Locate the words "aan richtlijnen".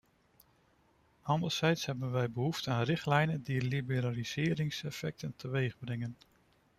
2.69-3.41